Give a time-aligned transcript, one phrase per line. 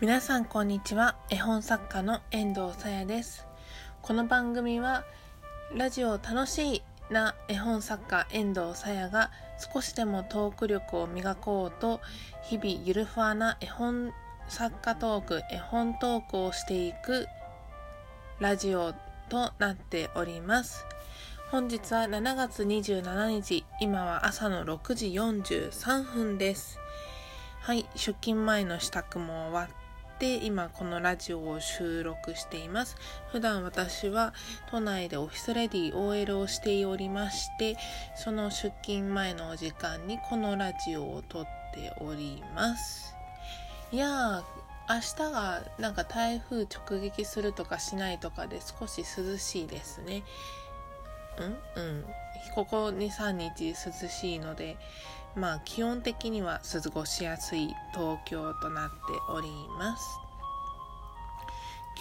[0.00, 1.14] 皆さんこんにちは。
[1.28, 3.46] 絵本作家の遠藤さやです。
[4.00, 5.04] この番組は
[5.74, 9.30] ラジオ楽しいな絵本作家遠藤さやが
[9.74, 12.00] 少しでもトーク力を磨こうと
[12.44, 14.14] 日々ゆるふわな絵本
[14.48, 17.26] 作家トーク絵本トークをしていく
[18.38, 18.94] ラジオ
[19.28, 20.86] となっております。
[21.50, 26.78] 本日は7月27日今は朝の6時43分です。
[27.60, 29.68] はい出勤前の支度も終わ
[30.20, 32.94] って今このラジオを収録しています。
[33.32, 34.34] 普段私は
[34.70, 37.78] 都内でオフィスレディ OL をしておりまして
[38.16, 43.16] その出勤前のお時間にこのラジオを撮っております。
[43.92, 44.42] いやー
[44.90, 50.22] 明日がなんか台風直撃するとかしないとかで少し涼しいですね。
[51.38, 52.04] うんうん。
[52.54, 54.76] ここ23日涼しいので
[55.36, 58.96] まあ基本的には過ごしやすい東京となって
[59.28, 59.48] おり
[59.78, 60.20] ます。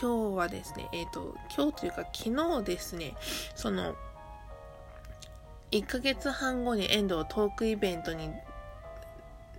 [0.00, 3.16] 今日はですねえっ、ー、と今日というか昨日ですね
[3.56, 3.96] その
[5.72, 8.30] 1ヶ月半後に遠藤トークイベントに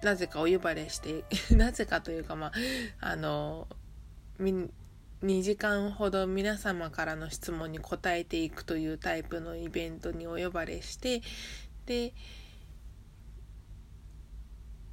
[0.01, 2.51] なぜかお呼ばれして なぜかというかまあ
[3.01, 3.67] あの
[4.39, 11.21] 2時間ほど皆様からの質問に答えていくというタイプのイベントにお呼ばれして
[11.85, 12.13] で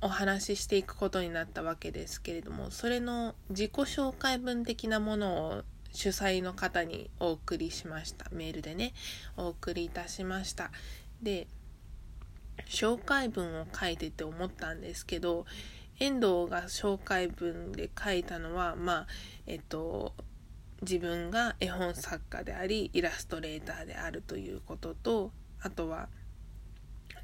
[0.07, 8.27] お話ししていくことになったわけですけれどもそれの自己紹介文的なものを主催の方にお送りしました。
[8.31, 8.93] メールでね
[9.37, 10.71] お送りいたしました。
[11.23, 11.49] で
[12.67, 15.45] 紹介文を書いてて思ったんですけど
[15.99, 19.07] 遠藤が紹介文で書いたのはまあ
[19.47, 20.15] えっと
[20.83, 26.09] 自分が絵本作家でありイラストレーターであるということとあとは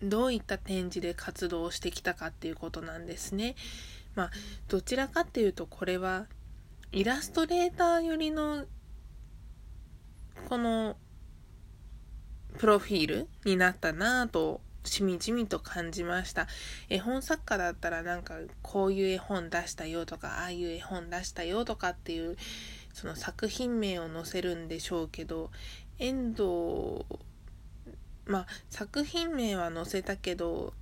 [0.02, 3.54] どういった展示で活動してきたかっていうことなんですね。
[4.14, 4.30] まあ、
[4.68, 6.26] どちらかっていうとこれは
[6.90, 8.66] イラストレーター寄りの
[10.48, 10.96] この
[12.58, 16.48] プロフィールになったなぁとしみじみと感じました。
[16.90, 22.36] 絵本作家だったらなんかこういう絵本出したよとかああいう絵本出したよとかっていう
[22.92, 25.50] その作品名を載せるんでしょうけど
[25.98, 27.04] 遠藤
[28.26, 30.74] まあ作品名は載せたけど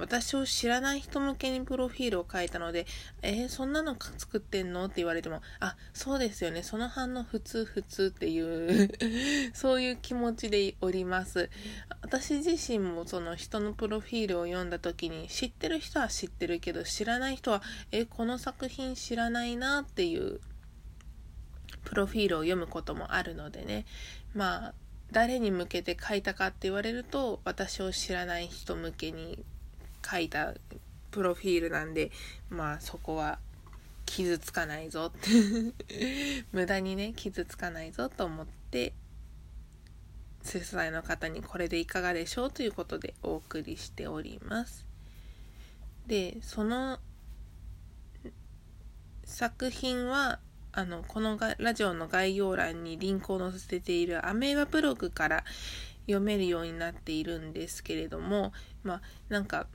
[0.00, 2.86] 私を知らない人向けにプロフィールを書いたので、
[3.20, 4.86] えー、そんなの作ってんの？
[4.86, 6.62] って言われても、あ、そうですよね。
[6.62, 8.90] その反応普通普通っていう
[9.52, 11.50] そういう気持ちでおります。
[12.00, 17.62] 私自身もその人のプロフィールを読んだ時に、知ってる人は知ってるけど、知らない人は、
[17.92, 20.40] えー、この作品知らないなっていう
[21.84, 23.84] プロフィールを読むこともあるのでね。
[24.34, 24.74] まあ、
[25.12, 29.44] 誰に向けて書いたかって言われると私を知らない人向けに
[30.08, 30.54] 書いた
[31.10, 32.10] プロフィールなんで
[32.48, 33.38] まあそこは
[34.06, 35.30] 傷つかないぞって。
[36.52, 38.92] 無駄にね傷つかないぞと思って
[40.42, 44.86] 主催の方にこれでいかがでしょうということでお送りしております。
[46.06, 46.98] でその
[49.24, 50.40] 作品は
[50.72, 55.44] あのこのラジオの概要欄にリンクを載せているアメーバブログから
[56.06, 58.52] 読めるようになっているんですけれども
[58.84, 59.66] まあなんか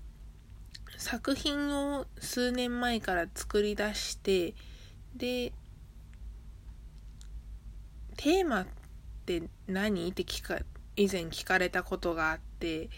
[0.97, 4.53] 作品を数年前から作り出して
[5.16, 5.51] で
[8.16, 8.67] テーマっ
[9.25, 10.07] て何？
[10.09, 10.59] って聞か
[10.95, 12.89] 以前聞かれたことがあって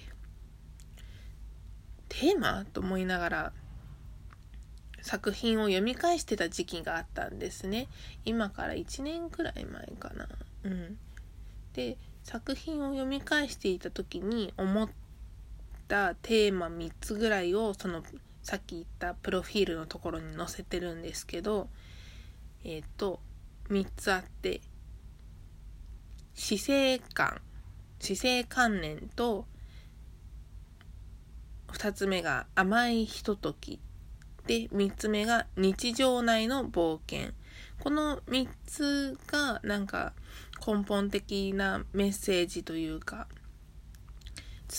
[2.09, 2.65] テーマ？
[2.65, 3.53] と思いながら
[5.07, 7.87] 作品を読み返してた時期があったんですね。
[8.25, 10.27] 今から1年くらい前かな。
[10.63, 10.97] うん。
[11.73, 14.89] で作品を読み返していた時に思っ
[15.87, 18.03] たテーマ3つぐらいをその
[18.43, 21.69] さっき言ったプロフィールのところに載せてるんですけど
[22.65, 23.21] えっ、ー、と
[23.69, 24.59] 3つあって
[26.33, 27.41] 死生観。
[27.99, 29.45] 死生観念と
[31.69, 33.79] 2つ目が甘いひととき。
[34.47, 37.33] で、3つ目が日常内の冒険。
[37.79, 40.13] この3つがなんか
[40.65, 43.27] 根本的なメッセージというか、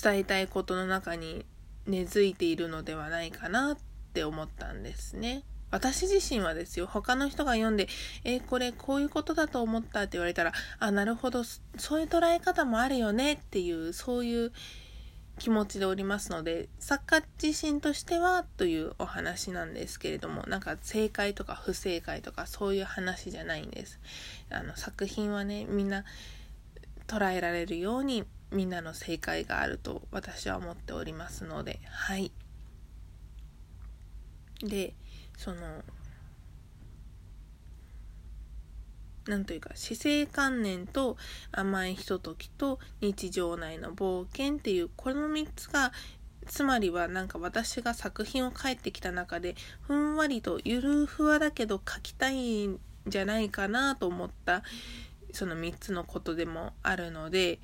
[0.03, 1.44] 伝えたいことの中に
[1.87, 3.79] 根付いているのではないかなっ
[4.12, 5.44] て思ったんですね。
[5.70, 7.88] 私自身はですよ、他の人が読んで、
[8.25, 14.53] えこれこういうことだと思ったって言われたら、あ、なるほど、そういう捉え方もあるよねっていう、そういう
[15.38, 23.99] 気持ちでおりますので作家自身としてはというお話なんですけれどもなんか正解とか不正解とかそういう話じゃないんです。
[24.50, 26.05] あの作品はねみんな
[27.06, 32.32] 捉えられるようにみんなの正解があると私は思っておりますのではい。
[34.61, 34.94] で
[35.37, 35.82] その
[39.29, 41.17] なんというか死生観念と
[41.53, 45.93] 甘いひとときと日常内の冒険っていうこの3つが
[46.47, 54.63] つまりはなんか私が作品を書いてきた中でふんわりとゆるふわだけど書きたいんじゃないかなと思った
[55.33, 57.61] その3つのことでもあるので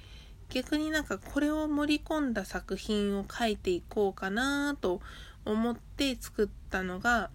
[0.51, 5.01] 逆になんかこれを盛り込んだ作品を書いていこうかなと
[5.47, 7.31] 思って作ったのが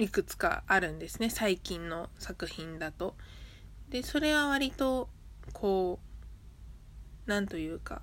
[0.00, 3.14] いくつかあるんですね最近の作品だと。
[3.90, 5.08] でそれは割と
[5.52, 5.98] こ
[7.26, 8.02] う何というか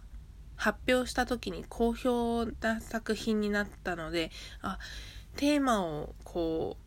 [0.55, 4.79] 発表した時に好評な作品になったのであ
[5.37, 6.77] テーマをこ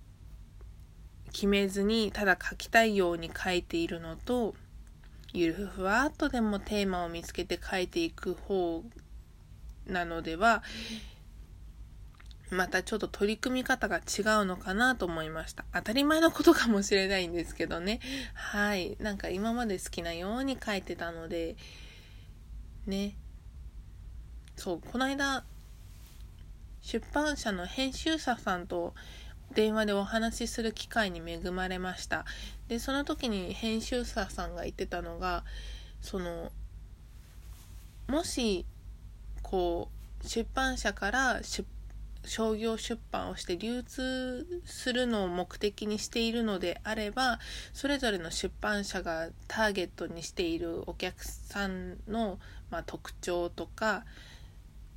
[1.28, 4.54] う決めずにただ書きたいように書いているのと
[5.32, 8.84] ゆるふわっとでもテーマを見つけて書いていく方
[9.86, 10.62] なのでは
[12.50, 15.64] またちょっと取り組み方が違うのかなと思いました。
[15.72, 18.00] 当たり前のことかもしれないんですけどね。
[18.34, 18.96] はい。
[19.00, 21.56] なんか今まで好きなように書いてたので、
[22.86, 23.16] ね。
[24.56, 25.44] そう、この間、
[26.82, 28.94] 出版社の編集者さんと
[29.54, 32.24] 電話でお話しする機会に恵まれました。
[32.68, 35.44] で、その時に編集者さんが言ってたのが、
[36.00, 36.50] その、
[38.08, 38.66] もし、
[39.42, 39.88] こ
[40.22, 41.64] う、出版社から出
[42.24, 47.38] 商業出版をして流通するのを目的にしているのであれば
[47.72, 52.38] それぞれの出版社がターゲットにしているお客さんの、
[52.70, 54.04] まあ、特徴とか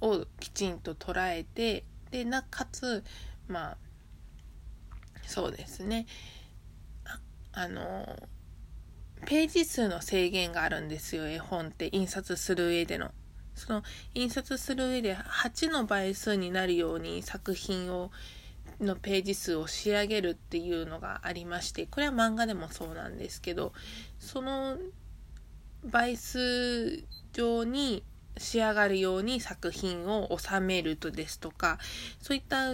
[0.02, 3.04] をきちんと捉えてでなかつ
[3.48, 3.78] まあ
[5.26, 6.06] そうですね
[7.54, 8.18] あの
[9.26, 13.12] ページ数の制限があるんですよ絵本って印刷する上での。
[13.56, 13.84] その
[14.14, 18.12] 印刷する上で8の倍数になるように作品を
[18.80, 23.74] のページ数を仕上げるっていうのがありましてこれは漫画でもそうなんですけど
[24.20, 24.78] その
[25.86, 27.04] 倍数
[27.34, 28.04] 上に
[28.38, 31.78] 仕上がるように作品を収めるとですとか
[32.20, 32.74] そういった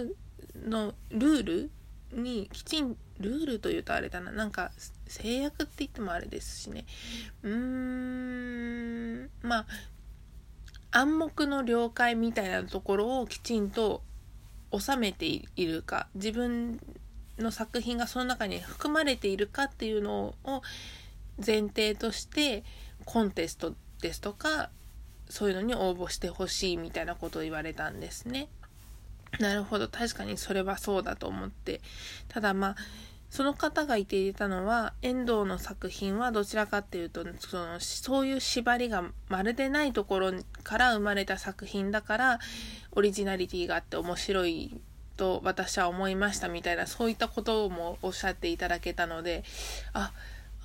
[0.66, 1.70] のルール
[2.12, 4.70] にきちんルールというとあれだななんか
[5.06, 6.86] 制約って言ってもあれですしね。
[7.42, 7.54] うー
[9.24, 9.66] んまあ
[10.92, 14.02] 暗黙の了解みたいなところをきちんと
[14.76, 16.80] 収めているか自分
[17.38, 20.62] の作品がその中に含まれているかっていうのを
[21.44, 22.64] 前提として
[23.04, 24.70] コンテストですとか
[25.28, 28.48] そういうのに応募してほしいみたいなことを言われたんですね。
[29.38, 31.80] なるほど確かにそれはそうだと思って
[32.26, 32.76] ただまあ
[33.30, 40.32] その方が言っていたのは遠藤の作品はどちらかっていうとそのそういう縛りがまるでないところ
[40.64, 42.38] から生まれた作品だから
[42.90, 44.80] オリジナリティがあって面白い
[45.16, 49.44] と私は思いましたみたいなそういったこともおっしゃっていただけたので
[49.92, 50.12] あ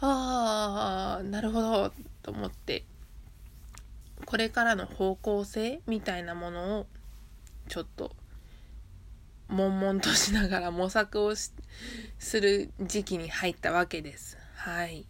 [0.01, 1.91] あなるほど
[2.23, 2.83] と思って
[4.25, 6.88] これからの方向性みたいなものを
[7.67, 8.12] ちょっと
[9.50, 11.53] 悶々としながら模索をす
[12.42, 14.38] る時期に入ったわけです。
[14.56, 15.06] はい。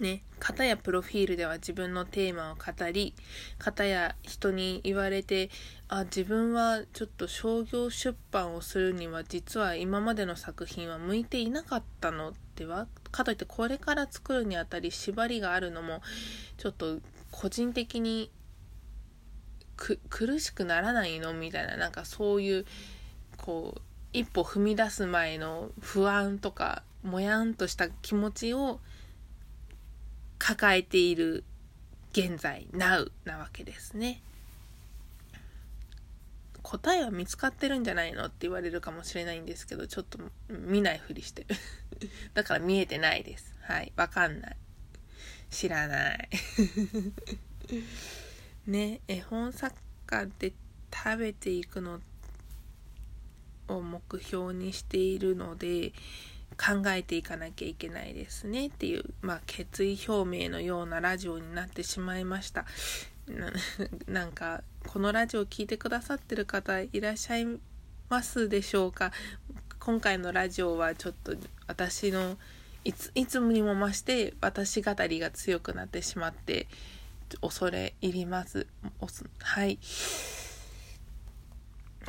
[0.00, 3.14] ね、型やプロフィールでは自分のテーマを語り、
[3.58, 5.50] 型や人に言われて、
[5.88, 16.02] あ、自分はちょっと商業出版をするには実は今までの作品は向いていなかったのではかといってこれから作るにあたり縛りがあるのも
[16.58, 16.98] ちょっと
[17.30, 18.30] 個人的に
[20.10, 21.32] 苦しくならないの？
[21.32, 22.66] みたいななんかそういう
[23.36, 23.80] こう
[24.12, 28.80] 一歩踏み出す前の不安とかもやんとした気持ちを
[30.38, 31.44] 抱えている
[32.12, 34.20] 現在 Now なわけですね。
[36.62, 38.26] 答えは見つかってるんじゃないの？
[38.26, 40.18] って言われるかもしれないんですけどちょっと
[40.50, 41.46] 見ないふりして。
[41.48, 41.56] る
[42.34, 43.54] だから見えてないです。
[43.62, 44.56] はいわかんない。
[45.50, 46.28] 知らない。
[48.68, 49.74] ね絵本作
[50.06, 50.52] 家で
[50.94, 52.00] 食べていくの
[53.68, 55.92] を目標にしているので
[56.56, 62.64] 考えていかなきゃいけないですねっていう、まあ、決意表明のようなラジオになってしまいました。
[64.08, 67.46] なんかこのラジオを聴いてくださってる方いらっしゃい
[68.08, 69.12] ますでしょうか？
[69.78, 72.38] 今回のラジオはちょっと私の
[72.84, 76.66] いついつにも増して私語りが強くなってしまって
[77.40, 78.66] 恐れ入ります。
[79.38, 79.78] はい。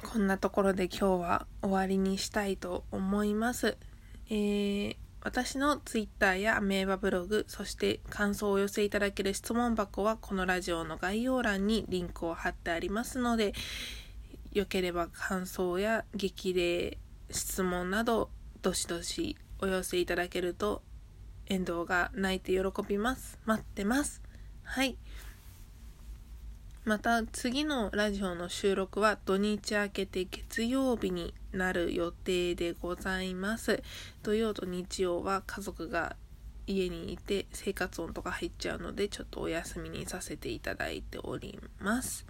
[0.02, 3.78] こんなところで今日は終わりにしたいと思います。
[4.30, 13.54] えー、私の Twitter やアメーバブログ、そして感想をお寄せいただける質問箱はこのラジオの概要欄にリンクを貼ってありますので、
[14.52, 16.98] よければ感想や激励
[17.30, 18.30] 質問など
[18.62, 20.82] どしどしお寄せいただけると
[21.48, 24.22] 遠藤が泣いて喜びます待ってます
[24.72, 24.98] はい。
[26.86, 33.82] また次のラジオの収録は土日明けて月曜日になる予定でございます。
[34.22, 36.16] 土曜と日曜は家族が
[36.68, 42.28] 家にいて生活音とか入っちゃうのでちょっとお休みにさせていただいております。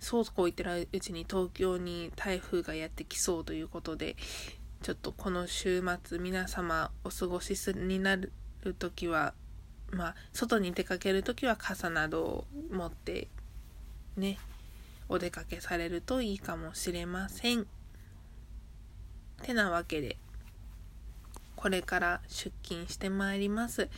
[0.00, 4.16] そうこう言ってるうちに東京に台風がやってきそうということで
[4.82, 8.32] ちょっとこの週末皆様お過ごしになる
[8.80, 9.34] 時は
[9.90, 13.28] まあ外に出かける時は傘などを持って
[14.16, 14.38] ね
[15.08, 17.66] お出かけされるといいかもしれません。
[19.42, 20.16] てなわけで
[21.54, 23.88] これから出勤してまいります。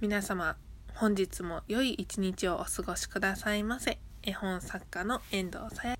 [0.00, 0.56] 皆様
[0.94, 3.98] 本日も良い一日をお過ごしくださいませ。
[4.22, 5.98] 絵本作家の遠藤さや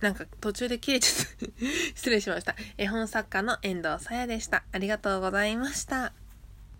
[0.00, 1.46] なんか途中で切れちゃった
[1.96, 2.56] 失礼しました。
[2.76, 4.64] 絵本作家の遠藤さやでした。
[4.72, 6.23] ありがとうございました。